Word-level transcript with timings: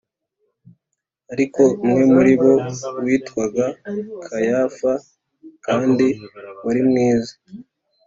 Ariko 1.33 1.61
umwe 1.83 2.01
muri 2.13 2.33
bo 2.41 2.53
witwaga 3.05 3.65
Kayafa 4.25 4.91
kandi 5.65 6.07
wari 6.65 6.81
mwiza 6.89 7.33